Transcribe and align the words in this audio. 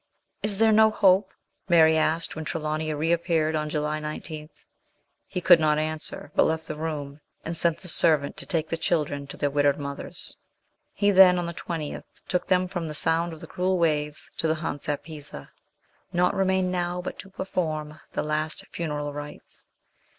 "Is 0.41 0.57
there 0.57 0.71
no 0.71 0.89
hope?" 0.89 1.29
Mary 1.69 1.95
asked, 1.95 2.35
when 2.35 2.43
Trelawny 2.43 2.91
reappeared 2.91 3.55
on 3.55 3.69
July 3.69 3.99
19. 3.99 4.49
He 5.27 5.41
could 5.41 5.59
not 5.59 5.77
answer, 5.77 6.31
but 6.33 6.45
left 6.47 6.65
the 6.67 6.75
room, 6.75 7.21
and 7.45 7.55
sent 7.55 7.77
the 7.77 7.87
servant 7.87 8.35
to 8.37 8.47
take 8.47 8.67
the 8.69 8.77
chil 8.77 9.05
dren 9.05 9.27
to 9.27 9.37
their 9.37 9.51
widowed 9.51 9.77
mothers. 9.77 10.35
He 10.91 11.11
then, 11.11 11.37
on 11.37 11.45
the 11.45 11.53
20th, 11.53 12.23
took 12.27 12.47
them 12.47 12.67
from 12.67 12.87
the 12.87 12.95
sound 12.95 13.31
of 13.31 13.41
the 13.41 13.45
cruel 13.45 13.77
waves 13.77 14.31
to 14.39 14.47
the 14.47 14.55
Hunts 14.55 14.89
at 14.89 15.03
Pisa. 15.03 15.51
Naught 16.11 16.33
remained 16.33 16.71
now 16.71 16.99
but 16.99 17.19
to 17.19 17.29
perform 17.29 17.99
the 18.13 18.23
last 18.23 18.65
funeral 18.71 19.13
rites. 19.13 19.65